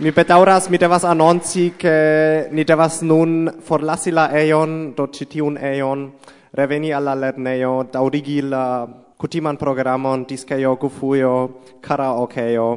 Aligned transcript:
Mi 0.00 0.12
bedauras, 0.12 0.70
mi 0.70 0.78
devas 0.78 1.04
annonci, 1.04 1.74
che 1.76 2.48
ni 2.52 2.64
devas 2.64 3.02
nun 3.02 3.52
forlasi 3.60 4.10
la 4.10 4.30
eion, 4.32 4.94
do 4.94 5.10
citiun 5.12 5.58
eion, 5.58 6.10
reveni 6.52 6.90
alla 6.90 7.12
lerneio, 7.14 7.86
daurigi 7.92 8.40
la 8.40 8.88
cutiman 9.18 9.58
programon, 9.58 10.24
disceio, 10.24 10.76
gufuio, 10.76 11.60
karaokeo. 11.82 12.70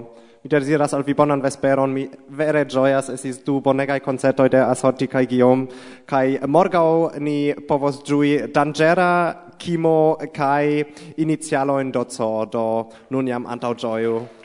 Mi 0.43 0.49
desiras 0.49 0.91
al 0.93 1.03
vi 1.03 1.13
bonan 1.13 1.39
vesperon, 1.39 1.93
mi 1.93 2.09
vere 2.27 2.65
gioias, 2.65 3.07
esis 3.07 3.39
du 3.45 3.61
bonegai 3.61 4.01
concertoi 4.01 4.49
de 4.49 4.59
Asorti 4.59 5.07
kai 5.07 5.25
Guillaume, 5.25 5.69
kai 6.05 6.39
morgau 6.45 7.09
ni 7.19 7.53
povos 7.53 8.03
giui 8.03 8.51
Dangera, 8.51 9.47
Kimo, 9.57 10.17
kai 10.33 10.83
Inizialo 11.15 11.79
in 11.79 11.89
Dozo, 11.89 12.45
do 12.51 12.89
nun 13.11 13.27
jam 13.27 13.45
antau 13.45 13.75
gioiu. 13.75 14.42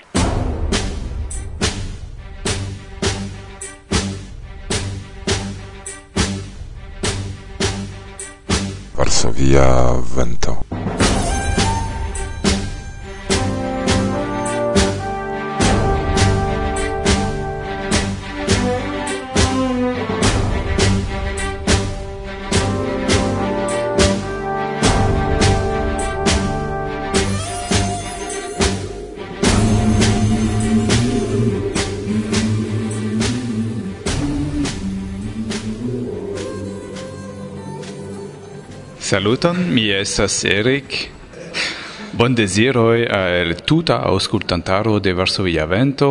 via 9.27 9.95
vento. 10.15 10.65
Saluton, 39.09 39.57
mi 39.73 39.87
estas 39.89 40.43
Erik. 40.45 41.09
Bon 42.13 42.35
desiroi 42.37 43.07
al 43.09 43.55
tuta 43.65 44.03
auscultantaro 44.05 44.99
de 45.01 45.15
Varsovia 45.17 45.65
Vento. 45.65 46.11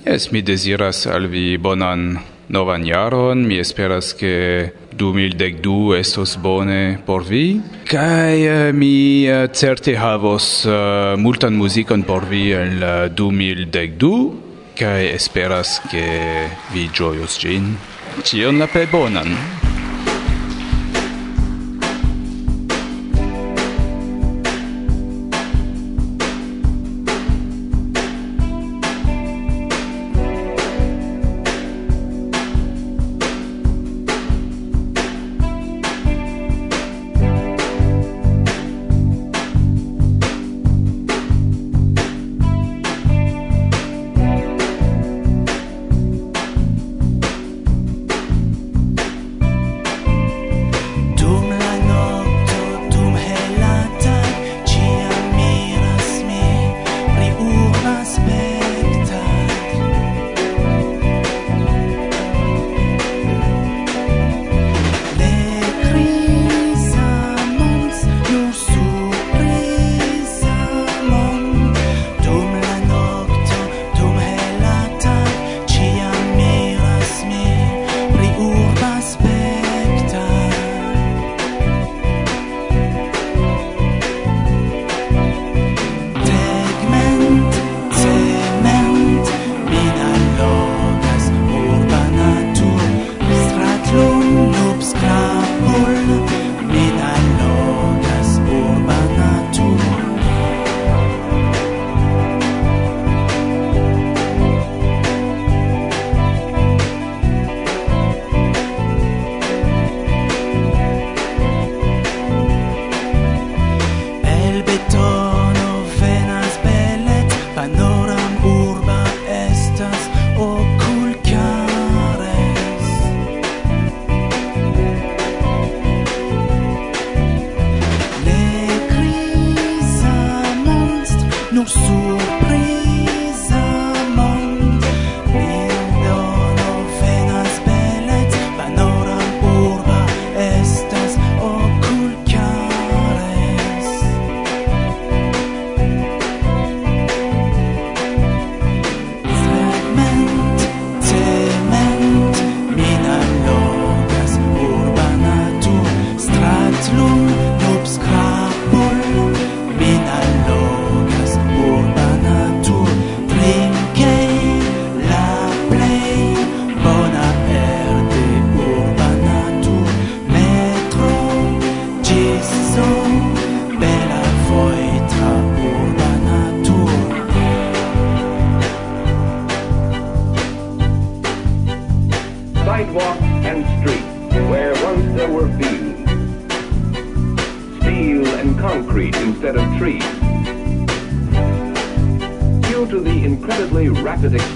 Es 0.00 0.30
mi 0.32 0.40
desiras 0.40 1.02
al 1.06 1.28
vi 1.28 1.58
bonan 1.60 2.16
novan 2.48 2.88
jaron, 2.88 3.44
mi 3.44 3.60
esperas 3.60 4.14
ke 4.16 4.72
2012 4.96 6.00
estos 6.00 6.38
bone 6.40 6.96
por 7.04 7.28
vi. 7.28 7.60
Kai 7.84 8.40
uh, 8.48 8.56
eh, 8.70 8.72
mi 8.72 9.28
uh, 9.28 9.44
certe 9.52 9.98
havos 10.00 10.64
uh, 10.64 11.20
multan 11.20 11.52
muzikon 11.52 12.08
por 12.08 12.24
vi 12.32 12.54
en 12.56 12.80
la 12.80 13.08
2012 13.12 14.72
kai 14.72 15.12
esperas 15.12 15.82
ke 15.92 16.48
vi 16.72 16.88
gioios 16.88 17.36
gin. 17.44 17.74
Cion 18.24 18.56
la 18.56 18.72
pe 18.72 18.88
bonan. 18.88 19.67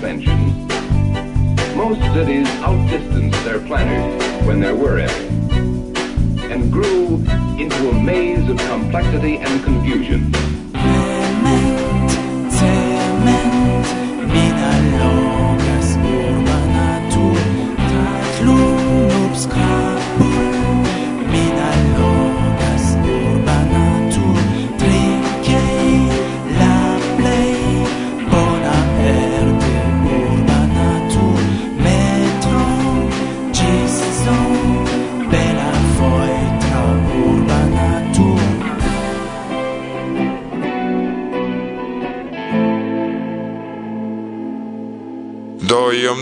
Expansion, 0.03 0.67
most 1.77 2.01
cities 2.13 2.49
outdistanced 2.65 3.45
their 3.45 3.61
planners 3.61 4.21
when 4.45 4.59
there 4.59 4.75
were 4.75 4.99
any, 4.99 5.29
and 6.53 6.73
grew 6.73 7.19
into 7.57 7.89
a 7.89 8.03
maze 8.03 8.49
of 8.51 8.59
complexity 8.59 9.37
and 9.37 9.63
confusion. 9.63 10.33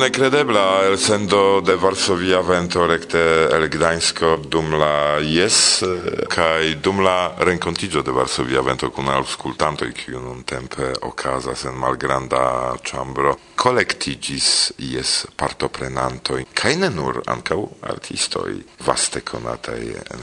necredebla 0.00 0.86
el 0.86 0.98
sendo 0.98 1.60
de 1.60 1.76
Varsovia 1.76 2.40
vento 2.40 2.86
recte 2.86 3.20
el 3.52 3.68
Gdańsko 3.68 4.38
dum 4.48 4.72
la 4.80 5.20
jes 5.20 5.84
kaj 6.32 6.80
dum 6.80 7.02
la 7.04 7.36
renkontigio 7.36 8.00
de 8.02 8.14
Varsovia 8.16 8.62
vento 8.64 8.88
kun 8.96 9.12
aŭskultantoj 9.12 9.90
kiu 9.92 10.22
nuntempe 10.24 10.94
okazas 11.04 11.66
en 11.68 11.76
malgranda 11.76 12.40
ĉambro 12.80 13.36
kolektigis 13.60 14.72
jes 14.80 15.26
partoprenantoj 15.36 16.46
kaj 16.56 16.76
ne 16.80 16.88
nur 16.96 17.20
ankaŭ 17.28 17.60
artistoj 17.92 18.56
vaste 18.88 19.20
konataj 19.20 19.82
en 20.00 20.20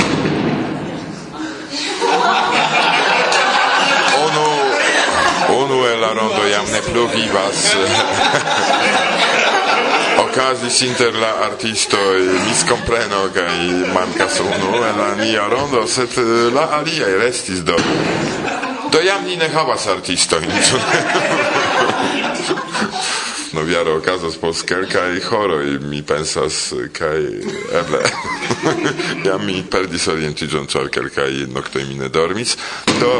Unue 5.49 5.95
la 5.95 6.13
rondo 6.13 6.47
jam 6.47 6.65
ne 6.71 6.81
plu 6.81 7.07
vivas. 7.07 7.67
Okazis 10.25 10.81
inter 10.81 11.15
la 11.15 11.33
artistoj 11.45 12.21
miskompreno 12.47 13.29
kaj 13.33 13.57
mankas 13.93 14.39
unu 14.39 14.75
el 14.75 14.97
la 14.97 15.15
nia 15.15 15.47
rondo, 15.47 15.87
sed 15.87 16.09
eh, 16.17 16.53
la 16.53 16.67
aliaj 16.79 17.17
restis 17.19 17.63
do. 17.63 17.75
Do 18.91 18.99
jam 18.99 19.25
ni 19.25 19.35
ne 19.35 19.49
havas 19.49 19.87
artistojn. 19.87 20.51
no 23.57 23.63
viaro 23.63 23.97
okazas 23.97 24.37
post 24.37 24.67
kelkaj 24.67 25.19
horoj 25.29 25.79
mi 25.79 26.03
pensas 26.03 26.73
kaj 26.93 27.17
eble 27.79 28.01
ja 29.27 29.37
mi 29.37 29.63
perdis 29.71 30.07
orientiĝon 30.13 30.67
ĉar 30.67 30.89
kelkaj 30.93 31.31
noktoj 31.53 31.85
mi 31.89 31.95
ne 31.95 32.09
dormis 32.09 32.57
do 32.99 33.13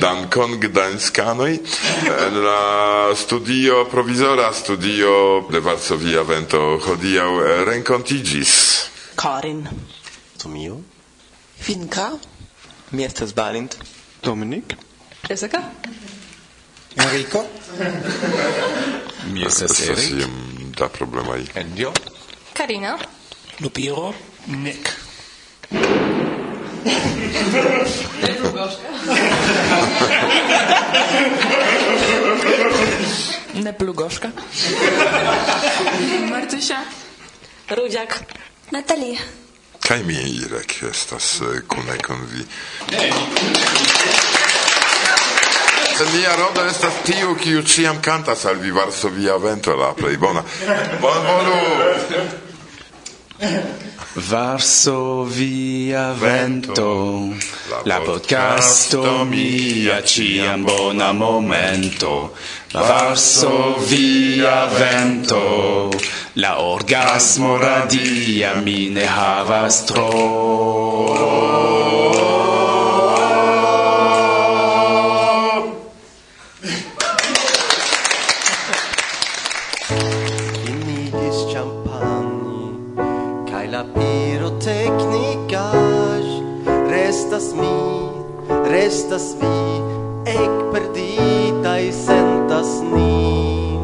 dankon 0.00 0.60
gdańskanoj. 0.60 1.58
La 2.44 3.14
studio, 3.16 3.84
provizora 3.90 4.52
studio 4.52 5.10
de 5.50 5.60
Varsovia 5.60 6.22
Vento 6.22 6.78
hodiaŭ 6.86 7.30
renkontiĝis. 7.64 8.52
Karin. 9.16 9.66
Tomio. 10.42 10.76
Finka. 11.60 12.10
Mi 12.90 13.04
estas 13.04 13.34
Balint. 13.34 13.76
Dominik. 14.22 14.74
Jessica. 15.28 15.62
Enrico. 16.96 17.44
Mi 19.32 19.44
estas 19.46 19.80
Erik. 19.88 20.26
Da 20.78 20.88
problemaj. 20.88 21.44
Endio. 21.54 21.92
Karina. 22.52 22.98
Lupiro. 23.60 24.12
Nek. 24.46 24.94
Petru 28.20 28.48
Ne 33.64 33.72
plu 33.72 33.94
Martusia. 36.30 36.76
Rudziak. 37.70 38.18
Natalia. 38.70 39.18
Kaj 39.88 40.02
mi 40.02 40.14
Irek 40.14 40.82
estas 40.90 41.40
kune 41.68 41.98
kun 42.06 42.26
vi. 42.32 42.44
Nia 46.12 46.36
rodo 46.36 46.64
estas 46.66 46.92
tiu, 47.04 47.34
kiu 47.34 47.62
ciam 47.62 48.02
cantas 48.02 48.44
al 48.44 48.56
vi 48.62 48.70
Varsovia 48.70 49.36
vento 49.36 49.76
la 49.76 49.94
plej 49.94 50.16
bona. 50.16 50.42
Bonvolu! 51.00 51.56
Varso 54.14 55.24
via 55.24 56.12
vento, 56.12 57.34
la 57.84 58.00
podcasto 58.00 59.24
mia 59.24 60.02
ciam 60.02 60.64
bona 60.64 61.12
momento. 61.12 62.32
Varso 62.72 63.76
via 63.86 64.66
vento, 64.66 65.90
la 66.34 66.60
orgasmo 66.60 67.58
radia 67.58 68.54
mi 68.54 68.88
ne 68.88 69.04
havas 69.04 69.84
tro. 69.84 71.87
estas 88.98 89.36
vi 89.40 89.58
ec 90.26 90.50
i 91.86 91.92
sentas 91.92 92.70
ni. 92.92 93.78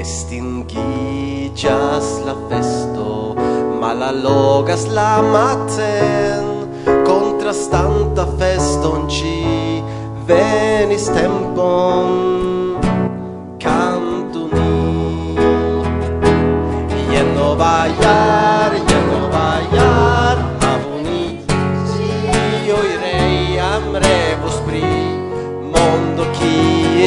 Estingillas 0.00 2.08
la 2.26 2.34
festo 2.48 3.08
malalogas 3.80 4.82
la 4.90 5.22
maten. 5.22 6.44
Contrastanta 7.06 8.26
feston 8.38 9.08
ci 9.08 9.44
venis 10.26 11.06
tempon 11.14 12.08
cantu 13.58 14.48
ni. 14.56 15.36
Ien 17.14 17.28
nova 17.38 17.86
iar 17.86 18.89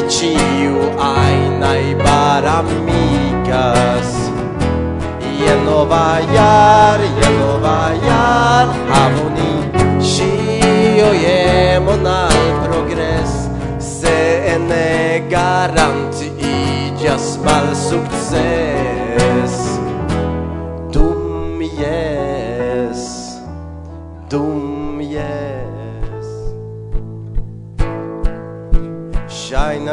ciu 0.07 0.77
ainai 0.99 1.95
baramigas 2.03 2.69
Ia 5.39 5.55
nova 5.65 6.19
iar, 6.21 6.99
ia 7.01 7.29
nova 7.39 7.77
iar 8.07 8.67
Havuni 8.91 9.53
cio 10.03 11.09
iemon 11.13 12.05
al 12.05 12.41
progres. 12.63 13.31
Se 13.79 14.17
ene 14.55 15.23
garanti 15.29 16.27
igas 16.39 17.37
mal 17.45 17.67
success. 17.75 19.53
Dum 20.91 21.61
yes, 21.61 23.01
dum 24.29 24.62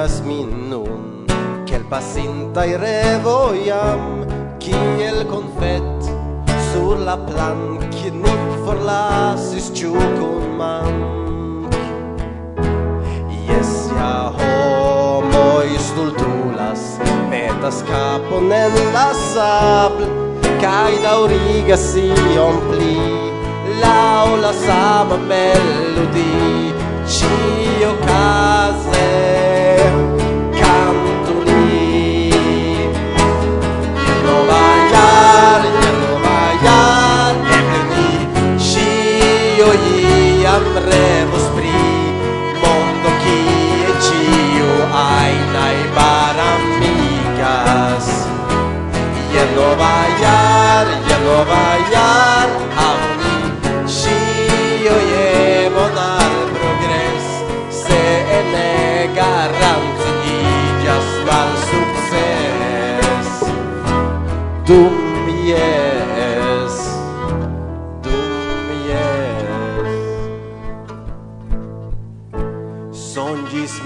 regas 0.00 0.23
min 0.25 0.71
nun 0.71 1.26
Kiel 1.66 1.85
i 2.64 2.76
revo 2.76 3.52
jam 3.66 4.25
Kiel 4.59 5.26
confet 5.28 6.12
sur 6.73 6.97
la 6.97 7.16
plank 7.16 7.85
Ni 8.12 8.33
forlasis 8.64 9.71
ciu 9.75 9.92
kun 9.92 10.57
mank 10.57 11.75
Yes, 13.49 13.90
ja 13.97 14.33
homoj 14.38 15.69
stultulas 15.78 16.99
Metas 17.30 17.83
capon 17.83 18.52
en 18.52 18.73
la 18.95 19.12
sabl 19.33 20.04
Kaj 20.61 20.92
daurigas 21.02 21.97
iom 21.97 22.57
pli. 22.69 22.97
Lau 23.80 24.37
la 24.37 24.52
sama 24.52 25.16
melodi, 25.16 26.73
cio 27.09 27.95
ocase 27.95 29.50
andremo 40.76 41.36
sprì, 41.38 41.70
mondo 42.62 43.08
chi 43.22 43.40
e 43.90 43.92
ciu 44.00 44.68
ai 44.92 45.34
nai 45.52 45.80
baramigas. 45.94 46.86
Yendo 49.32 49.68
bailar, 49.76 50.86
yendo 51.06 51.44
bailar. 51.44 52.19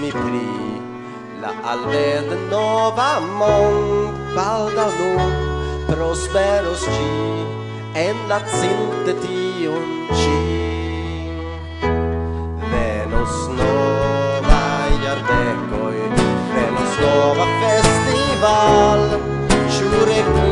mi 0.05 0.11
pri 0.11 0.47
la 1.41 1.51
alved 1.71 2.29
nova 2.51 3.19
mond 3.39 4.13
balda 4.35 4.85
nu 4.97 5.11
prosperos 5.87 6.83
ĝi 6.95 7.09
enlacinte 8.05 9.13
tion 9.23 9.87
ci 10.19 10.37
venos 12.73 13.35
nova 13.61 14.61
iardecoi 15.01 16.03
venos 16.53 16.93
nova 17.05 17.47
festival 17.63 19.01
Ciure 19.75 20.21
cu 20.35 20.49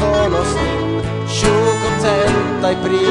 konos 0.00 0.52
nin 0.62 1.00
ĉu 1.38 1.54
kontentaj 1.82 2.74
pri 2.82 3.04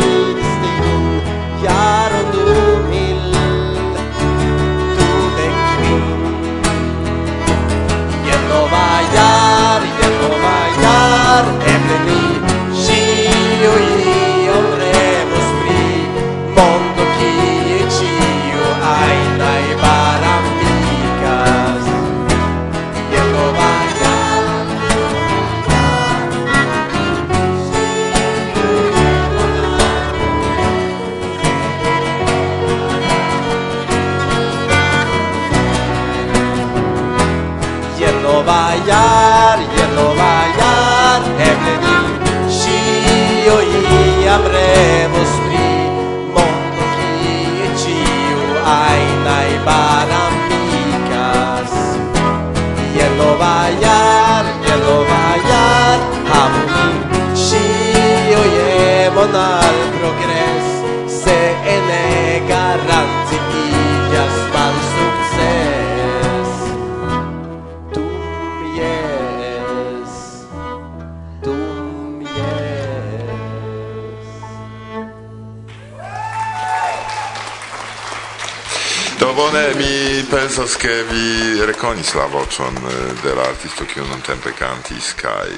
Do 79.20 79.34
bone, 79.34 79.74
mi 79.76 80.24
pensas 80.24 80.76
che 80.76 81.04
vi 81.04 81.64
reconis 81.64 82.14
la 82.14 82.26
vocion 82.26 82.76
eh, 82.76 83.14
de 83.22 83.34
la 83.34 83.44
artisto 83.44 83.86
kiu 83.86 84.04
nuntempe 84.04 84.52
kantis 84.52 85.14
kaj 85.16 85.52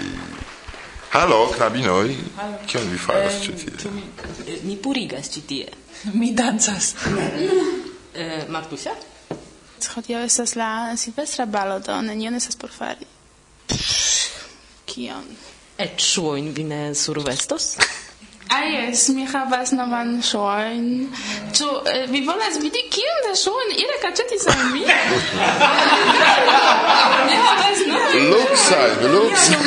Halo, 1.10 1.48
knabinoj, 1.56 2.16
kion 2.68 2.90
vi 2.92 2.98
faras 3.02 3.40
ĉi 3.42 3.54
tie? 3.58 3.74
Eh, 3.74 4.54
eh, 4.54 4.60
mi 4.68 4.76
purigas 4.78 5.32
ĉi 5.34 5.42
tie. 5.48 5.68
Mi 6.20 6.34
dancas. 6.34 6.94
Eh, 8.18 8.48
Martusia? 8.50 8.96
Hodiaŭ 9.94 10.24
estas 10.26 10.56
la 10.58 10.96
silvestra 10.98 11.46
balo, 11.46 11.78
do 11.86 11.94
nenion 12.02 12.34
estas 12.34 12.58
por 12.58 12.72
fari. 12.74 13.06
Kion? 14.90 15.28
Eĉ 15.78 16.02
ŝuojn 16.02 16.50
vi 16.58 16.66
ne 16.66 16.82
survestos? 16.98 17.76
Ah 18.50 18.63
jes, 18.63 19.10
mi 19.10 19.25
havas 19.27 19.72
novan 19.75 20.13
ŝuojn. 20.24 20.86
Ĉu 21.58 21.68
eh, 21.94 22.06
vi 22.12 22.22
volas 22.27 22.56
vidi 22.62 22.84
kiom 22.96 23.18
da 23.25 23.34
ŝuojn 23.42 23.74
ili 23.75 23.98
aĉetis 24.10 24.48
al 24.54 24.62
mi? 24.72 24.84
Mi 27.27 27.36
havas 27.44 27.82
novan 27.89 28.27
Luksaj, 28.32 28.89
luksaj. 29.13 29.60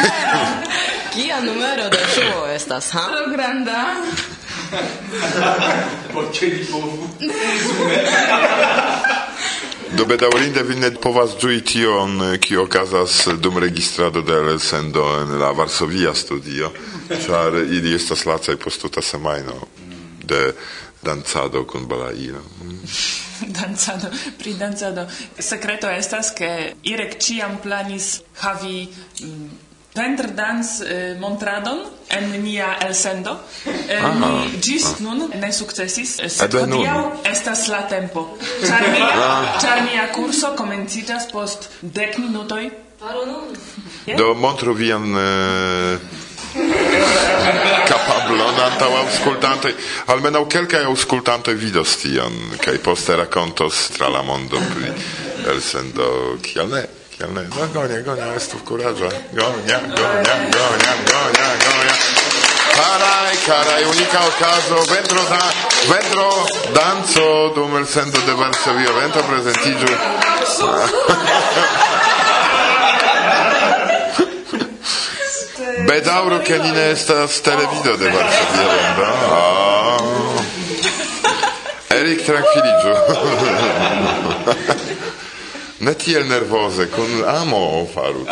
Kia 1.15 1.41
numero 1.45 1.89
da 1.93 2.01
ŝuo 2.15 2.47
estas, 2.55 2.91
ha? 2.97 3.05
Tro 3.13 3.27
granda. 3.35 3.81
Por 6.15 6.25
ĉe 6.33 6.47
li 6.55 6.65
povu. 6.71 7.09
Do 9.97 10.05
bedaŭrinde 10.07 10.63
vi 10.63 10.77
ne 10.79 10.91
povas 11.03 11.33
ĝui 11.41 11.61
tion, 11.67 12.21
eh, 12.23 12.39
kio 12.39 12.63
okazas 12.63 13.29
dum 13.43 13.59
registrado 13.59 14.23
de 14.23 14.37
elsendo 14.53 15.05
en 15.23 15.39
la 15.41 15.51
Varsovia 15.51 16.15
studio, 16.15 16.71
ĉar 17.27 17.57
ili 17.65 17.95
estas 17.95 18.25
lacaj 18.27 18.57
post 18.57 18.81
tuta 18.83 19.03
semajno 19.03 19.57
de 20.25 20.53
dancado 21.03 21.65
kun 21.67 21.89
balailo. 21.89 22.43
dancado, 23.61 24.11
pri 24.39 24.55
dancado. 24.55 25.07
Sekreto 25.39 25.91
estas, 25.91 26.31
ke 26.37 26.75
Irek 26.83 27.19
ĉiam 27.19 27.59
planis 27.63 28.21
havi 28.45 28.87
mm, 29.23 29.70
vendr 30.01 30.31
dans 30.37 30.81
eh, 30.81 31.15
montradon 31.21 31.83
en 32.09 32.43
nia 32.43 32.77
elsendo. 32.87 33.37
Eh, 33.67 34.03
ni 34.21 34.61
gis 34.61 34.87
nun 35.01 35.29
ne 35.41 35.53
sukcesis, 35.53 36.17
eh, 36.19 36.31
sed 36.33 36.55
hodiaŭ 36.55 37.03
estas 37.31 37.67
la 37.73 37.83
tempo. 37.91 38.27
Ĉar 38.65 38.87
nia, 38.95 39.11
ah. 39.27 39.59
ĉar 39.63 39.85
mia 39.89 40.09
kurso 40.15 40.55
komenciĝas 40.59 41.31
post 41.33 41.71
dek 41.83 42.19
minutoj. 42.19 42.71
Paro 43.01 43.25
nun. 43.25 43.55
Yeah? 44.07 44.19
Do 44.19 44.35
montru 44.35 44.75
vian 44.77 45.07
eh... 45.17 46.19
capablon 47.91 48.59
antau 48.59 48.91
auscultante 49.05 49.71
almenau 50.11 50.47
quelcae 50.51 50.85
auscultante 50.85 51.55
vidos 51.55 51.97
tion 52.03 52.35
cae 52.59 52.79
poste 52.83 53.17
racontos 53.17 53.91
tra 53.95 54.09
la 54.11 54.23
mondo 54.23 54.59
pri 54.75 54.91
elsendo 55.47 56.39
kial 56.43 56.69
ne 56.75 57.00
jel 57.21 57.29
gonia, 57.29 57.49
gonia, 57.53 57.69
gonja, 57.75 58.01
gonja, 58.01 58.35
estov 58.35 58.61
gonia, 58.65 58.91
gonia, 58.93 59.19
gonia, 59.33 59.79
gonia, 59.95 60.95
gonia, 61.11 61.49
gonja. 61.65 61.95
Carai, 62.73 63.37
caraj, 63.47 63.85
unica 63.85 64.21
ocaso, 64.27 64.77
vendro, 64.93 65.23
da, 65.29 65.43
vendro 65.89 66.47
danzo 66.73 67.53
dum 67.55 67.77
il 67.77 67.87
centro 67.89 68.21
de 68.23 68.33
Varsovia, 68.33 68.93
vendro 68.93 69.23
presentiggio. 69.23 69.99
Bedauro 75.85 76.39
che 76.39 76.57
non 76.57 76.77
è 76.77 76.91
estas 76.91 77.41
televido 77.41 77.97
de 77.97 78.11
Varsovia, 78.11 78.67
vendro. 78.67 79.07
Oh. 79.29 80.45
Eric, 81.89 82.23
tranquilliggio. 82.23 82.93
Ne 85.81 85.97
tiel 85.97 86.27
nervoze, 86.27 86.91
con 86.91 87.25
amo 87.27 87.89
faru. 87.93 88.25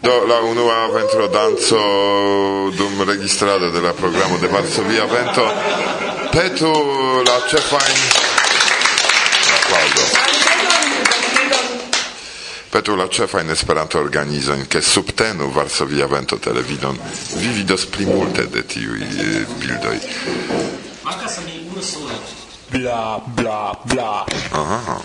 Do 0.00 0.26
la 0.26 0.38
unua 0.40 0.90
ventro 0.92 1.28
danzo 1.28 2.70
dum 2.76 3.02
registrado 3.04 3.70
de 3.70 3.80
la 3.80 3.92
programo 3.92 4.36
de 4.36 4.48
Varsovia 4.48 5.06
Vento 5.06 5.50
petu 6.30 7.22
la 7.24 7.40
cefajn 7.48 8.00
aplaudo. 9.56 10.04
Petu 12.68 12.96
la 12.96 13.08
cefajn 13.08 13.50
Esperanto 13.50 13.98
organizon 13.98 14.66
ke 14.68 14.82
subtenu 14.82 15.50
Varsovia 15.52 16.06
Vento 16.06 16.36
televidon 16.36 16.98
vi 17.36 17.48
vidos 17.48 17.86
pli 17.86 18.04
multe 18.04 18.46
de 18.46 18.62
tiuj 18.62 19.02
eh, 19.02 19.46
bildoj. 19.60 19.98
Mankas 21.04 21.61
Bla 22.70 23.18
bla 23.34 23.74
bla. 23.84 24.24
Ah, 24.52 25.02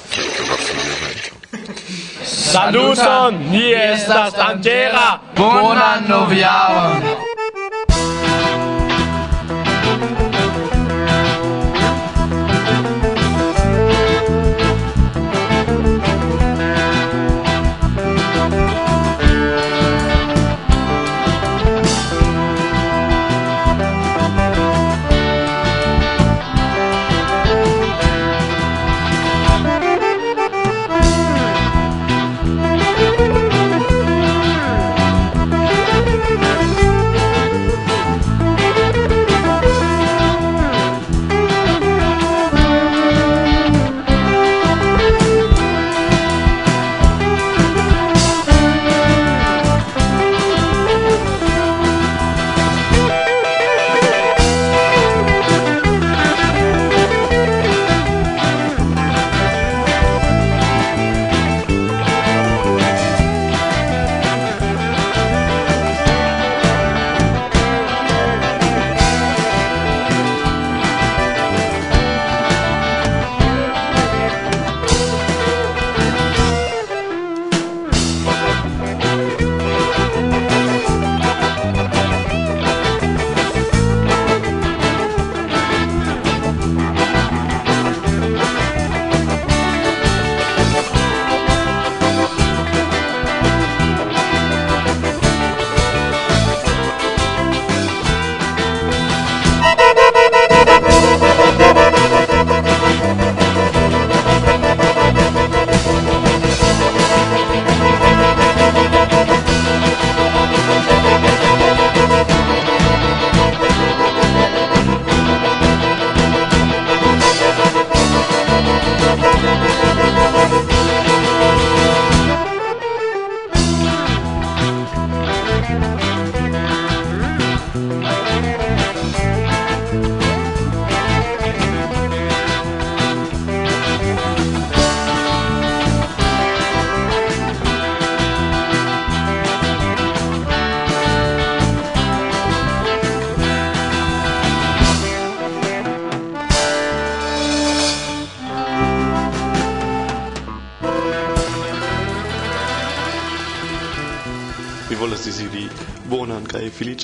Saluton, 2.24 3.50
mi 3.50 3.74
estas 3.74 4.38
Angera. 4.38 5.20
Bonan 5.36 6.08
noviaron. 6.08 7.17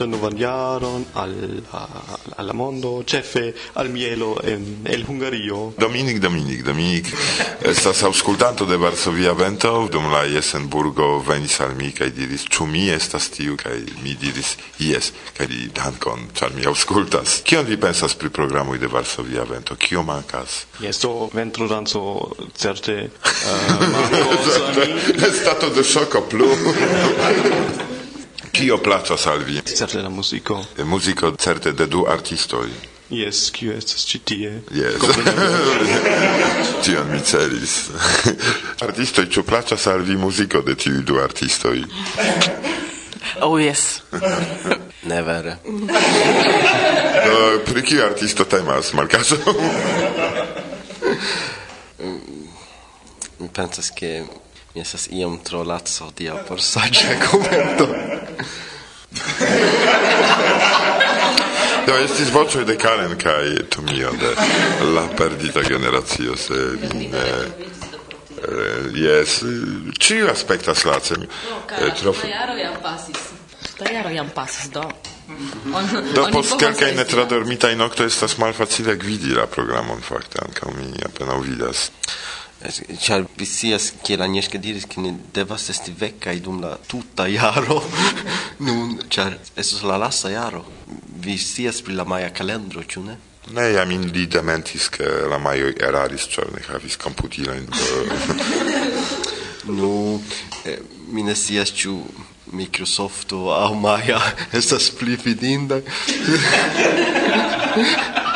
la 0.03 0.09
novan 0.09 0.37
jaron 0.37 1.05
al 1.13 1.63
al 2.37 2.47
la 2.47 2.53
mondo 2.53 3.03
cefe 3.07 3.53
al 3.75 3.89
mielo 3.89 4.35
en 4.43 4.81
el 4.85 5.05
Hungario. 5.07 5.73
Dominik 5.77 6.19
Dominik 6.19 6.63
Dominik 6.63 7.07
estas 7.61 8.03
aŭskultanto 8.03 8.65
de 8.65 8.77
Varsovia 8.77 9.33
vento 9.33 9.87
dum 9.91 10.11
la 10.11 10.23
jesenburgo 10.25 11.19
venis 11.27 11.59
al 11.61 11.75
mi 11.75 11.91
kaj 11.91 12.09
diris 12.11 12.43
ĉu 12.49 12.65
mi 12.67 12.89
estas 12.89 13.29
tiu? 13.29 13.55
Kaj 13.55 13.79
mi 14.03 14.15
diris 14.19 14.57
jes. 14.79 15.13
Kaj 15.37 15.47
li 15.47 15.69
dankon 15.75 16.27
ĉar 16.35 16.51
mi 16.57 16.67
aŭskultas. 16.67 17.39
Kion 17.47 17.65
vi 17.65 17.79
pensas 17.79 18.15
pri 18.19 18.29
programoj 18.29 18.77
de 18.79 18.91
Varsovia 18.91 19.47
vento 19.47 19.75
kio 19.79 20.03
mankas? 20.03 20.65
Jes 20.83 20.99
do 20.99 21.29
ventrodanco 21.33 22.35
certe 22.57 22.99
uh, 23.07 23.63
Stato 25.39 25.69
de 25.69 25.83
ŝoko 25.83 26.27
plu. 26.27 26.51
Kio 28.53 28.77
placas 28.77 29.25
al 29.25 29.43
vi? 29.43 29.61
Certe 29.65 30.01
la 30.01 30.09
musico. 30.09 30.65
E 30.77 30.83
musico 30.83 31.35
certe 31.35 31.71
de 31.73 31.87
du 31.87 32.05
artistoi. 32.05 32.69
Yes, 33.09 33.49
kiu 33.51 33.73
estas 33.73 34.05
ĉi 34.05 34.19
tie. 34.25 34.51
Yes. 34.69 35.01
Tion 36.85 37.09
mi 37.09 37.19
celis. 37.25 37.89
artistoi, 38.85 39.25
ĉu 39.25 39.43
placas 39.43 39.87
al 39.87 40.05
vi 40.05 40.17
de 40.65 40.75
tiu 40.75 41.01
du 41.01 41.17
artistoi? 41.19 41.83
Oh, 43.41 43.57
yes. 43.57 44.03
Never. 45.13 45.57
no, 47.25 47.59
pri 47.65 47.81
kiu 47.81 48.03
artisto 48.05 48.45
temas, 48.45 48.93
Malkaso? 48.93 49.37
mi 53.39 53.49
pensas 53.49 53.89
che 53.89 54.23
mi 54.73 54.81
estas 54.81 55.07
iom 55.11 55.41
tro 55.43 55.63
lazzo 55.63 56.11
dia 56.15 56.33
por 56.47 56.61
saĝa 56.61 57.19
komento. 57.29 58.12
Do, 61.87 61.95
estis 61.99 62.31
vocoi 62.31 62.63
de 62.65 62.77
Karen 62.79 63.17
kaj 63.19 63.57
Tomio 63.69 64.11
de 64.11 64.35
la 64.95 65.07
perdita 65.17 65.61
generacio 65.67 66.37
se 66.37 66.53
vi 66.53 67.07
ne... 67.11 67.23
Jes, 68.93 69.41
eh, 69.43 69.47
ciu 69.99 70.27
aspektas 70.31 70.85
lacem. 70.85 71.27
No, 71.49 71.59
eh, 71.79 71.91
trof... 71.99 72.23
jaro 72.27 72.55
jam 72.59 72.75
pasis. 72.83 73.19
Ta 73.77 73.91
jaro 73.91 74.09
jam 74.09 74.29
pasis, 74.35 74.69
do. 74.71 74.83
On, 75.73 75.87
do 76.13 76.25
post 76.31 76.57
kelkaj 76.59 76.91
netradormitaj 76.95 77.75
nokto 77.79 78.03
estas 78.03 78.37
malfacile 78.37 78.95
gvidi 78.99 79.31
la 79.35 79.47
programon 79.47 80.01
fakte 80.03 80.43
ankaŭ 80.43 80.73
mi 80.75 80.91
apenaŭ 81.05 81.39
vidas. 81.45 81.87
Ĉar 82.63 83.25
vi 83.35 83.45
scias, 83.45 83.89
kiel 84.07 84.23
Agnieszka 84.23 84.59
diris, 84.61 84.85
ke 84.87 85.01
ni 85.03 85.11
devas 85.35 85.67
esti 85.73 85.91
vekaj 85.99 86.37
dum 86.45 86.61
la 86.63 86.77
tuta 86.87 87.25
jaro 87.27 87.81
nun, 88.65 88.95
ĉar 89.11 89.35
estos 89.59 89.83
la 89.83 89.97
lasta 89.99 90.31
jaro. 90.31 90.63
Vi 91.23 91.35
scias 91.37 91.81
pri 91.83 91.97
la 91.99 92.07
maja 92.07 92.31
kalendro, 92.31 92.83
ĉu 92.83 93.03
ne? 93.03 93.17
Ne, 93.51 93.67
ja 93.75 93.83
min 93.85 94.05
li 94.15 94.23
dementis, 94.31 94.87
ke 94.95 95.03
la 95.27 95.39
majoj 95.43 95.73
eraris, 95.83 96.29
ĉar 96.31 96.53
ne 96.55 96.63
havis 96.69 96.95
komputilojn. 97.03 97.67
nu, 99.79 100.21
eh, 100.63 100.79
mi 101.11 101.27
ne 101.27 101.35
scias, 101.35 101.75
ĉu 101.75 101.97
Microsofto 102.53 103.49
aŭ 103.51 103.73
Maja 103.75 104.21
estas 104.59 104.89
pli 104.95 105.17
fidinda. 105.19 105.81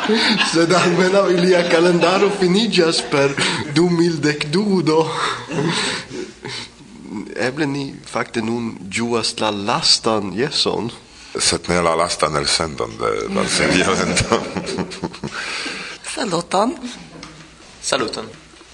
sed 0.51 0.73
almeno 0.73 1.25
ilia 1.33 1.63
kalendaro 1.69 2.29
finiĝas 2.39 3.01
per 3.11 3.33
2012 3.75 4.81
do 4.87 5.01
eble 7.35 7.67
ni 7.67 7.89
fakte 8.11 8.41
nun 8.41 8.75
ĝuas 8.89 9.35
la 9.41 9.51
lastan 9.51 10.33
jeson 10.37 10.89
sed 11.37 11.69
ne 11.69 11.81
la 11.81 11.95
lastan 11.95 12.35
elsendon 12.35 12.97
de 13.01 13.11
Varsovia 13.35 13.93
Vento 13.99 14.41
Saluton. 16.17 16.73
Saluton. 17.81 18.25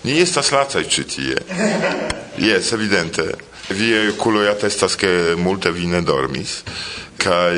Ni 0.04 0.14
estas 0.22 0.52
lacaj 0.52 0.84
ĉi 0.88 1.04
tie. 1.04 1.36
Jes, 2.40 2.72
evidente. 2.72 3.26
Vie 3.70 4.14
culoi 4.16 4.48
attestas 4.48 4.96
che 4.96 5.36
multe 5.38 5.72
vi 5.72 5.86
ne 5.88 6.04
dormis, 6.04 6.64
kai 7.16 7.58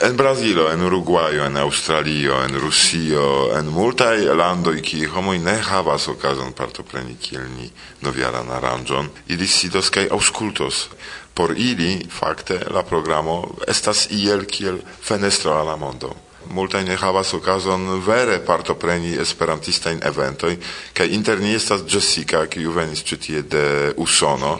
en 0.00 0.14
Brazilo, 0.16 0.70
en 0.70 0.80
Uruguayo, 0.80 1.44
en 1.44 1.56
Australio, 1.56 2.42
en 2.42 2.58
Rusio, 2.58 3.52
en 3.52 3.68
multaj 3.68 4.24
landoj 4.32 4.80
kie 4.80 5.10
homoj 5.12 5.36
ne 5.44 5.58
havas 5.60 6.08
okazon 6.08 6.54
partopreni 6.56 7.18
kiel 7.20 7.44
ni 7.52 7.68
noviaran 8.00 8.48
aranĝon, 8.48 9.12
ili 9.28 9.46
sidos 9.46 9.92
kaj 9.92 10.08
aŭskultos. 10.08 10.88
Por 11.34 11.52
ili, 11.56 12.00
fakte, 12.08 12.58
la 12.72 12.82
programo 12.82 13.54
estas 13.68 14.08
iel 14.10 14.46
kiel 14.48 14.80
fenestro 15.04 15.52
al 15.52 15.66
la 15.66 15.76
mondo 15.76 16.16
multaj 16.50 16.84
ne 16.84 16.96
havas 16.96 17.34
okazon 17.34 18.00
vere 18.06 18.38
partopreni 18.46 19.16
esperantistajn 19.20 20.00
eventoj 20.06 20.56
kaj 20.94 21.06
inter 21.06 21.40
ni 21.40 21.54
estas 21.54 21.82
Jessica 21.88 22.46
kiu 22.46 22.72
venis 22.72 23.04
ĉi 23.04 23.16
tie 23.16 23.42
de 23.42 23.94
Usono. 23.96 24.58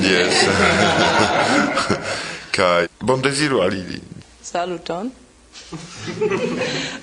Yes. 0.00 0.44
Kaj 2.54 2.86
bondeziru 3.00 3.60
al 3.60 3.74
ili 3.74 4.00
saluton. 4.54 5.10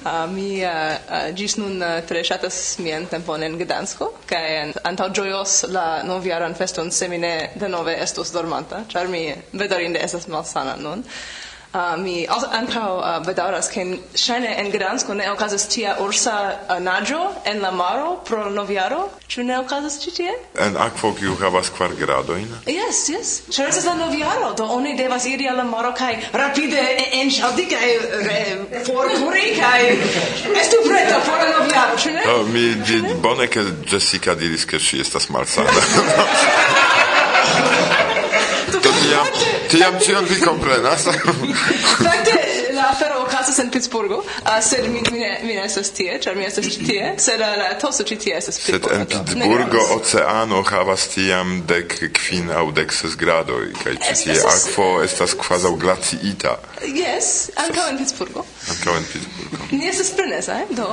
A 0.04 0.28
mi 0.28 0.64
a, 0.64 0.98
a, 1.10 1.20
gis 1.36 1.58
nun 1.60 1.82
tre 2.08 2.22
ŝatas 2.24 2.58
mian 2.84 3.06
tempon 3.12 3.44
en 3.44 3.58
Gdansko 3.60 4.08
kaj 4.30 4.46
antaŭ 4.88 5.08
ĝojos 5.18 5.56
la 5.76 5.86
novjaran 6.08 6.56
feston 6.56 6.92
se 6.92 7.10
mi 7.12 7.18
ne 7.18 7.34
denove 7.64 7.96
estos 8.06 8.32
dormanta 8.36 8.84
ĉar 8.92 9.12
mi 9.12 9.24
bedaŭrinde 9.52 10.04
estas 10.04 10.28
malsana 10.32 10.78
nun. 10.80 11.04
Uh, 11.72 11.96
mi 12.04 12.26
ankaŭ 12.28 12.98
uh, 12.98 13.04
ah, 13.08 13.20
bedaŭras, 13.24 13.70
ke 13.72 13.86
ŝajne 14.20 14.58
en 14.60 14.68
Gdansko 14.74 15.14
ne 15.16 15.30
okazas 15.32 15.70
tia 15.72 15.94
ursa 16.04 16.34
uh, 16.52 16.74
naĝo 16.84 17.20
en 17.48 17.62
la 17.64 17.72
maro 17.72 18.18
pro 18.28 18.50
novjaro. 18.52 19.06
Ĉu 19.32 19.46
ne 19.48 19.56
okazas 19.62 19.96
ĉi 20.04 20.12
tie? 20.18 20.34
En 20.66 20.76
akvo 20.76 21.14
kiu 21.16 21.32
havas 21.40 21.72
kvar 21.72 21.96
gradojn? 21.96 22.52
Yes, 22.68 23.08
yes. 23.14 23.48
Ĉar 23.56 23.72
estas 23.72 23.88
la 23.88 23.96
novjaro, 24.02 24.52
do 24.60 24.68
oni 24.76 24.98
devas 25.00 25.24
iri 25.32 25.48
al 25.48 25.56
la 25.62 25.66
maro 25.70 25.94
kaj 25.96 26.12
rapide 26.36 26.84
enŝalti 27.22 27.64
kaj 27.72 27.88
eh, 28.20 28.84
forkuri 28.90 29.56
kaj 29.56 29.80
estu 30.60 30.84
preta 30.90 31.24
por 31.30 31.40
la 31.40 31.50
novjaro, 31.56 31.96
ĉu 32.04 32.10
ne? 32.18 32.24
Oh, 32.36 32.44
mi 32.52 32.76
di 32.84 33.00
bone, 33.24 33.48
ke 33.48 33.64
Jessica 33.88 34.36
diris, 34.36 34.68
ke 34.68 34.76
ŝi 34.76 35.00
estas 35.08 35.32
malsana. 35.32 35.72
Do 38.82 38.92
tiam, 38.98 39.28
tiam 39.72 39.98
ĉion 40.02 40.28
vi 40.30 40.40
komprenas. 40.42 41.08
Fakte, 42.04 42.38
afero 42.92 43.22
okazas 43.24 43.60
en 43.60 43.70
Pittsburgo, 43.72 44.24
ah, 44.44 44.62
sed 44.62 44.88
mi, 44.90 45.02
mi, 45.12 45.20
ne, 45.20 45.32
mi 45.44 45.56
ne 45.56 45.66
estas 45.66 45.92
tie, 45.96 46.18
ĉar 46.24 46.36
mi 46.36 46.46
estas 46.46 46.68
ĉi 46.74 46.86
tie, 46.88 47.14
sed 47.18 47.42
ah, 47.42 47.56
la 47.60 47.70
toso 47.82 48.04
ĉi 48.08 48.18
tie 48.26 48.36
estas 48.38 48.60
Sed 48.62 48.88
en 48.94 49.06
Pittsburgo 49.10 49.82
oceano 49.96 50.62
havas 50.68 51.08
tiam 51.14 51.62
dek 51.68 51.98
kvin 52.18 52.52
aŭ 52.52 52.68
dek 52.76 52.94
ses 52.96 53.16
gradoj, 53.20 53.72
kaj 53.84 53.96
ĉi 54.04 54.16
tie 54.24 54.38
akvo 54.54 54.90
estas 55.06 55.36
kvazaŭ 55.40 55.74
glaciita. 55.82 56.58
Yes, 56.88 57.50
ankaŭ 57.66 57.88
en 57.94 58.02
Pittsburgo. 58.02 58.46
Ankaŭ 58.76 58.98
en 59.00 59.08
Pittsburgo. 59.14 59.70
Ni 59.72 59.88
estas 59.90 60.12
prenesa, 60.18 60.60
eh, 60.62 60.76
do. 60.76 60.90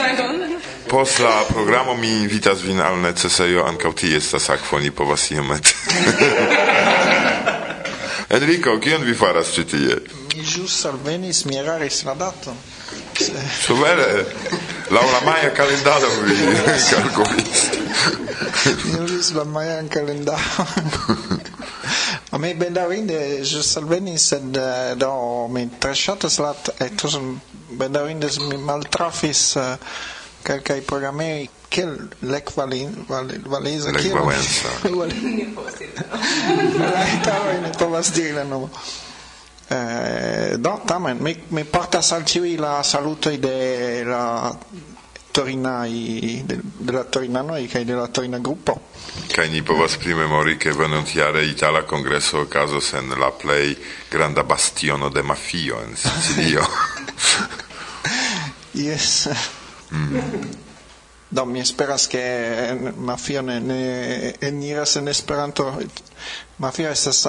Dankon. 0.00 0.56
Post 0.88 1.18
la 1.24 1.36
programo 1.48 1.94
mi 1.94 2.10
invitas 2.22 2.64
vin 2.64 2.80
al 2.80 2.98
necesejo 3.04 3.66
ankaŭ 3.68 3.94
tie 4.02 4.16
estas 4.16 4.50
akvo, 4.50 4.80
ni 4.80 4.90
povas 4.90 5.30
iomete. 5.30 5.76
Enrico, 8.36 8.78
kion 8.80 9.02
vi 9.04 9.14
faras 9.14 9.52
ĉi 9.52 9.64
tie? 9.68 9.96
Iisus 10.36 10.84
ar 10.84 10.94
venit 11.04 11.44
mierarea 11.44 11.88
stradato. 11.90 12.54
Su 13.62 13.74
mele, 13.76 14.26
Laura 14.88 15.20
mai 15.24 15.44
a 15.46 15.50
calendarul 15.52 16.08
lui, 16.24 16.36
calculist. 16.90 17.78
Iisus 19.00 19.30
l-a 19.32 19.42
mai 19.42 19.66
în 19.80 19.88
calendar. 19.88 20.40
Ami 22.30 22.54
benda 22.58 22.86
rinde, 22.86 23.36
Iisus 23.38 23.76
ar 23.76 23.82
venit 23.82 24.18
să 24.20 24.40
da 24.96 25.12
mi 25.48 25.70
trășată 25.78 26.28
slat, 26.28 26.74
e 26.78 26.84
tu 26.84 27.08
sunt 27.08 27.24
benda 27.76 28.06
rinde 28.06 28.28
să 28.28 28.38
mi 28.48 28.56
maltrafis 28.64 29.54
eh, 29.54 29.76
calcai 30.42 30.78
programmeri 30.80 31.50
che 31.68 31.88
l'equivalenza 32.18 33.24
l'equivalenza 33.30 33.90
l'equivalenza 33.90 33.90
l'equivalenza 33.90 34.68
l'equivalenza 34.82 35.10
l'equivalenza 37.62 38.14
l'equivalenza 38.14 38.68
Eh, 39.72 40.56
do, 40.58 40.80
tamen, 40.84 41.16
mi, 41.20 41.32
mi 41.48 41.64
portas 41.64 42.12
al 42.12 42.26
ĉiuj 42.28 42.58
la 42.60 42.82
salutoj 42.84 43.38
de 43.40 43.56
la 44.04 44.24
torinai, 45.32 46.42
de, 46.44 46.58
de 46.60 46.92
la 46.92 47.04
torinanoi 47.08 47.68
cae 47.72 47.86
de 47.88 47.96
la 47.96 48.08
torina 48.12 48.38
gruppo. 48.38 48.74
Cae 49.32 49.48
ni 49.48 49.62
povas 49.62 49.96
primemori 49.96 50.58
che 50.58 50.72
venontiare 50.72 51.44
Itala 51.46 51.84
Congresso 51.84 52.40
ocasos 52.40 52.92
en 52.92 53.08
la 53.18 53.30
plei 53.30 53.76
granda 54.10 54.44
bastiono 54.44 55.08
de 55.08 55.22
mafio 55.22 55.80
en 55.80 55.96
Sicilio. 55.96 56.68
yes. 58.72 59.30
Mm. 59.88 60.20
do 61.32 61.44
mi 61.46 61.60
esperas 61.60 62.06
che 62.06 62.92
mafia 62.96 63.40
ne, 63.40 63.58
ne 63.60 64.34
eniras 64.38 64.96
en 64.96 65.08
Esperanto 65.08 65.80
Mafia 66.56 66.90
estas 66.90 67.26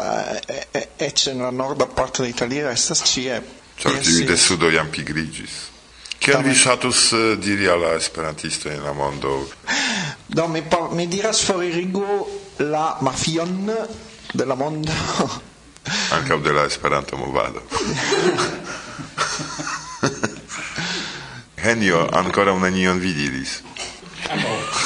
ecce 0.97 1.31
in 1.31 1.41
la 1.41 1.51
norda 1.51 1.85
parto 1.85 2.23
de 2.23 2.29
Italio 2.29 2.69
estas 2.69 3.01
ĉie 3.07 3.41
ĉar 3.79 3.95
tiuj 4.03 4.25
de 4.27 4.37
sudo 4.37 4.69
jam 4.69 4.91
pigrigis. 4.91 5.53
Kion 6.19 6.43
vi 6.43 6.53
ŝatus 6.55 7.13
diri 7.39 7.67
al 7.67 7.81
la 7.81 7.93
esperantisto 7.95 8.69
en 8.69 8.83
la 8.83 8.93
mondo? 8.93 9.47
Do 10.37 10.47
mi, 10.47 10.61
par, 10.61 10.91
mi 10.91 11.07
diras 11.07 11.41
foririgu 11.45 12.27
la 12.59 12.97
mafion 13.01 13.71
de 14.33 14.45
la 14.45 14.55
mondo. 14.55 14.91
Ankaŭ 16.17 16.39
de 16.43 16.51
la 16.53 16.65
Esperanto 16.65 17.17
movado. 17.17 17.63
Henio 21.63 22.07
ankoraŭ 22.11 22.59
nenion 22.59 22.99
vi 22.99 23.13
diris. 23.15 23.61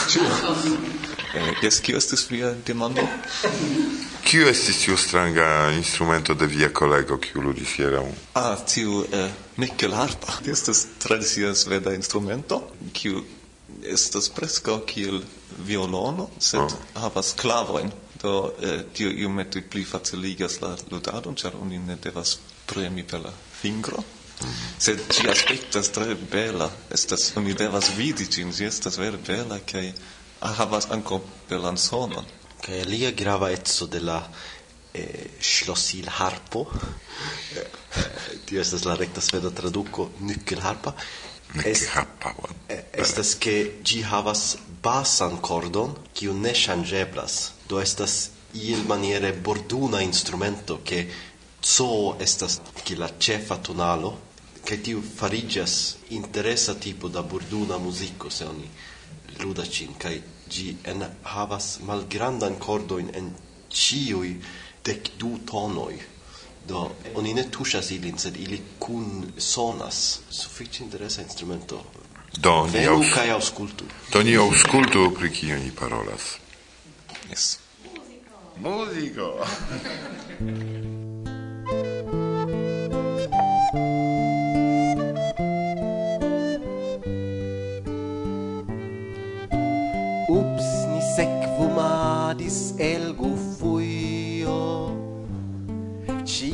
Jes, 0.08 1.80
eh, 1.80 1.84
kio 1.84 1.98
estis 1.98 2.28
via 2.32 2.54
demando? 2.66 3.04
Kio 4.24 4.48
estis 4.50 4.80
tiu 4.84 4.98
stranga 4.98 5.72
instrumento 5.76 6.34
de 6.34 6.48
via 6.48 6.70
kolego, 6.74 7.18
kiu 7.20 7.42
ludis 7.44 7.76
hieraŭ? 7.78 8.06
Ah, 8.40 8.56
tiu 8.68 9.04
eh, 9.12 9.32
Mikkelharpa. 9.58 10.40
Estas 10.52 10.86
tradicia 11.04 11.54
sveda 11.56 11.94
instrumento, 11.96 12.62
kiu 12.94 13.24
estas 13.84 14.30
preskaŭ 14.36 14.80
kiel 14.88 15.22
violono, 15.68 16.30
sed 16.40 16.64
oh. 16.64 16.78
havas 17.04 17.34
klavojn. 17.40 17.92
Do 18.22 18.54
eh, 18.64 18.80
tio 18.94 19.12
iomete 19.12 19.62
pli 19.62 19.84
faciligas 19.86 20.62
la 20.64 20.72
ludadon, 20.92 21.36
ĉar 21.38 21.60
oni 21.62 21.78
ne 21.78 22.00
devas 22.02 22.38
premi 22.66 23.04
per 23.04 23.28
la 23.28 23.34
fingro. 23.62 24.04
Sed 24.78 25.02
ĝi 25.10 25.30
aspektas 25.32 25.90
tre 25.94 26.16
bela. 26.32 26.70
Estas, 26.94 27.32
mi 27.42 27.56
devas 27.58 27.90
vidi 27.98 28.28
ĝin, 28.30 28.52
ĝi 28.54 28.68
estas 28.70 29.00
vere 29.02 29.18
bela 29.28 29.58
kaj 29.72 29.88
havas 30.60 30.90
ankaŭ 30.94 31.22
belan 31.50 31.80
sonon. 31.82 32.28
Kaj 32.62 32.82
alia 32.84 33.12
grava 33.18 33.50
etso 33.54 33.88
de 33.90 34.02
la 34.04 34.20
eh, 34.94 35.26
schlossil 35.42 36.10
harpo, 36.20 36.68
eh, 37.58 37.66
tio 38.46 38.62
estas 38.62 38.86
la 38.86 38.98
rekta 39.00 39.22
sveda 39.22 39.54
traduko, 39.62 40.12
nykkel 40.22 40.62
harpa, 40.62 40.94
Est, 41.64 41.88
eh, 42.68 42.82
estas 42.92 43.30
ke 43.40 43.54
ĝi 43.88 44.02
havas 44.04 44.58
basan 44.84 45.38
cordon 45.42 45.94
kiu 46.14 46.34
ne 46.36 46.52
ŝanĝeblas. 46.52 47.38
Do 47.70 47.80
estas 47.80 48.16
iel 48.54 48.84
maniere 48.90 49.32
borduna 49.32 50.02
instrumento 50.04 50.82
ke 50.84 51.06
so 51.62 52.18
estas 52.20 52.60
kiel 52.84 53.00
la 53.06 53.10
ĉefa 53.18 53.58
tonalo 53.64 54.12
che 54.68 54.82
tiu 54.82 55.02
farigias 55.02 55.96
interesa 56.10 56.76
tipo 56.76 57.08
da 57.08 57.24
burduna 57.24 57.78
musico 57.78 58.28
se 58.28 58.44
oni 58.44 58.70
ludacin 59.38 59.96
kai 59.96 60.22
gi 60.44 60.78
en 60.82 61.00
havas 61.22 61.80
malgrandan 61.88 62.58
cordoin 62.58 63.08
en 63.14 63.34
ciui 63.70 64.44
dec 64.84 65.12
du 65.16 65.40
tonoi. 65.46 65.96
Do 66.68 66.96
oni 67.14 67.34
ne 67.34 67.46
tuŝas 67.48 67.92
ilin 67.96 68.18
sed 68.20 68.36
ili 68.36 68.60
kun 68.78 69.32
sonas. 69.38 70.20
Sufiĉe 70.30 70.84
interesa 70.84 71.22
instrumento. 71.22 71.80
Do 72.36 72.68
ni 72.68 72.84
au 72.86 73.00
kaj 73.14 73.30
aŭskultu. 73.38 73.86
do 74.12 74.24
ni 74.24 74.36
aŭskultu 74.36 75.12
pri 75.16 75.32
kio 75.32 75.56
ni 75.64 75.72
parolas. 75.72 76.36
Yes. 77.30 77.60
Muziko 78.60 79.32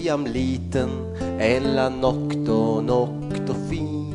iam 0.03 0.25
liten 0.25 0.89
en 1.39 1.75
la 1.75 1.89
nocto 1.89 2.81
nocto 2.81 3.53
fin. 3.67 4.13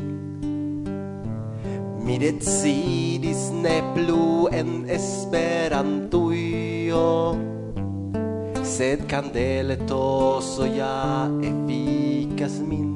Mi 2.03 2.17
decidis 2.17 3.51
ne 3.63 3.77
plu 3.93 4.47
en 4.59 4.69
Esperantujo 4.97 7.07
sed 8.63 8.99
candele 9.11 9.75
toso 9.89 10.63
ja 10.65 11.27
efficas 11.49 12.55
min. 12.69 12.89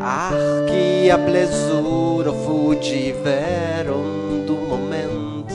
Ah, 0.00 0.32
kia 0.68 1.16
plezuro 1.26 2.32
fugi 2.44 3.04
veron 3.24 4.10
du 4.46 4.56
moment. 4.70 5.48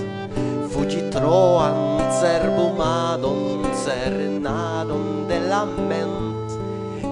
Fugi 0.71 1.01
troan 1.13 1.78
cerbumadon 2.19 3.64
serenadon 3.85 5.27
de 5.29 5.37
lament 5.45 6.49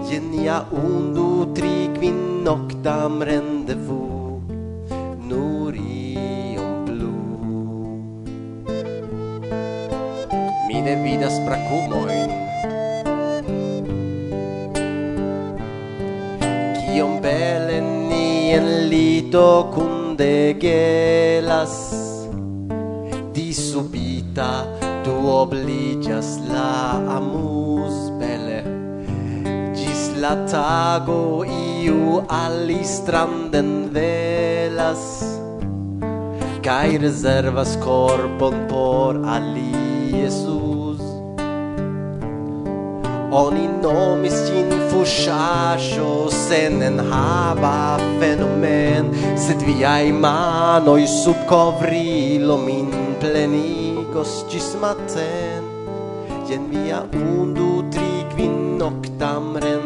Genia 0.09 0.65
un, 0.73 1.13
du, 1.13 1.53
tri, 1.53 1.89
kvinn 1.93 2.41
noctam 2.45 3.21
rendezvous 3.21 4.41
Nur 5.29 5.77
iom 5.77 6.73
blu 6.88 7.13
Mi 10.67 10.81
ne 10.81 10.95
vidas 11.05 11.38
brakumojn 11.45 12.33
Kiom 16.79 17.19
bele 17.21 17.77
ni 18.09 18.29
en 18.57 18.71
lito 18.89 19.69
kun 19.75 20.17
degelas 20.17 21.77
Di 23.33 23.53
subita 23.53 24.83
Tu 25.04 25.12
obligas 25.28 26.39
la 26.48 26.96
amus 27.18 27.98
bele 28.20 28.60
Gis 29.76 30.04
la 30.24 30.32
tago 30.48 31.44
iu 31.44 32.22
alistranden 32.30 33.89
velas 33.92 35.04
Kai 36.63 36.98
reservas 37.04 37.76
corpon 37.84 38.56
por 38.72 39.20
ali 39.36 39.72
Jesus 40.16 41.04
Oni 43.44 43.68
nomis 43.84 44.39
ĝin 44.48 44.72
fuŝaĵo 44.92 46.10
sen 46.32 46.84
enhava 46.86 47.76
fenomen, 48.22 49.10
sed 49.46 49.66
viai 49.68 50.12
manoi 50.26 51.08
sub 51.20 51.48
kovrilo 51.50 52.62
min 52.68 52.94
plenis 53.24 53.83
agos 54.13 54.45
gis 54.49 54.76
maten. 54.82 55.63
Jen 56.47 56.63
mia 56.69 56.99
undu 57.17 57.82
tri 57.93 58.12
kvin 58.32 58.78
noctam 58.78 59.58
ren 59.63 59.83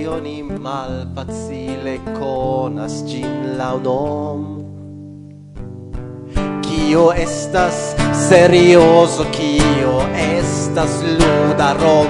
kai 0.00 0.06
oni 0.08 0.42
malfacile 0.42 1.98
conas 2.18 3.04
gin 3.06 3.58
laudom. 3.58 4.44
Kio 6.62 7.12
estas 7.12 7.94
serioso, 8.28 9.24
kio 9.32 10.00
estas 10.16 11.02
luda 11.02 11.72
rom 11.80 12.06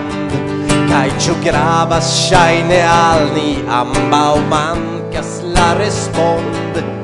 Kai 0.90 1.10
ciu 1.18 1.34
gravas 1.44 2.28
shaine 2.28 2.82
al 2.82 3.34
ni 3.34 3.58
ambau 3.68 4.38
mancas 4.50 5.42
la 5.54 5.74
respond. 5.74 6.99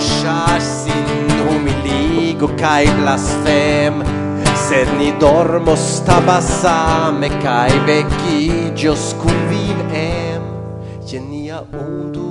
kuŝas 0.00 0.68
sin 0.82 1.40
humiligo 1.44 2.48
kaj 2.60 2.84
blasfem. 3.00 4.00
Sed 4.56 4.88
ni 4.98 5.10
dormos 5.20 5.84
tabasame 6.06 7.28
kaj 7.42 7.68
vekiĝos 7.88 9.10
kun 9.20 9.44
vin 9.50 9.82
em. 9.92 10.46
Je 11.10 11.20
nia 11.20 11.60
ondo 11.82 12.29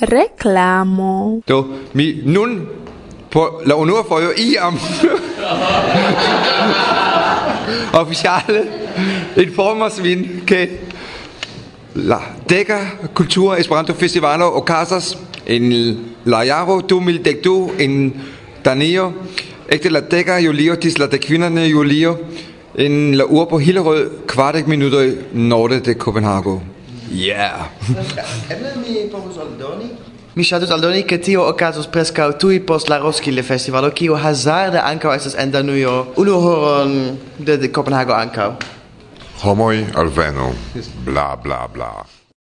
reclamo. 0.00 1.40
Do, 1.46 1.66
mi 1.94 2.22
nun 2.24 2.68
por 3.30 3.62
la 3.66 3.74
unua 3.76 4.04
foio 4.04 4.32
iam 4.36 4.78
officiale 8.02 8.62
informas 9.36 9.98
vin 10.00 10.42
ke 10.46 10.68
la 11.94 12.20
deka 12.48 12.78
kultura 13.14 13.58
Esperanto 13.58 13.94
Festivalo 13.94 14.46
okazas 14.56 15.16
en 15.46 15.96
la 16.24 16.44
jaro 16.44 16.80
2012 16.80 17.84
en 17.84 18.12
Danio 18.64 19.12
ekde 19.68 19.90
la 19.90 20.00
deka 20.00 20.40
julio 20.40 20.76
tis 20.76 20.98
la 20.98 21.06
dekvinane 21.06 21.68
julio 21.68 22.18
en 22.78 23.16
la 23.18 23.24
urbo 23.24 23.58
Hillerød 23.58 24.26
kvardek 24.26 24.66
minutter 24.66 25.12
norde 25.32 25.80
de 25.80 25.94
Copenhagen. 25.94 26.75
Yeah! 27.10 27.68
Eble 28.52 28.74
mi 28.82 29.06
povus 29.12 29.38
aldoni? 29.38 29.90
Mi 30.36 30.44
ŝatus 30.44 30.72
aldoni, 30.74 31.04
ke 31.08 31.16
tio 31.22 31.46
okazos 31.48 31.86
preskaŭ 31.88 32.32
tuj 32.42 32.58
post 32.68 32.90
la 32.92 32.98
Roskilde 33.00 33.44
Festivalo, 33.46 33.88
kiu 33.96 34.18
hazarde 34.20 34.82
ankaŭ 34.82 35.14
estas 35.16 35.38
en 35.40 35.54
Danujo, 35.54 35.94
unu 36.20 36.40
horon 36.44 36.98
de, 37.38 37.56
de 37.62 37.72
Kopenhago 37.72 38.12
ankaŭ. 38.18 38.50
Homoj 39.44 39.86
alvenu, 39.96 40.52
bla 41.08 41.30
bla 41.40 41.64
bla. 41.72 41.94